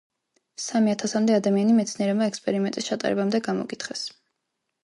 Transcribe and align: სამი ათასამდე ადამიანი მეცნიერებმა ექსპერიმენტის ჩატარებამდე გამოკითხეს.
სამი 0.67 0.91
ათასამდე 0.93 1.35
ადამიანი 1.41 1.75
მეცნიერებმა 1.81 2.31
ექსპერიმენტის 2.31 2.89
ჩატარებამდე 2.89 3.43
გამოკითხეს. 3.49 4.03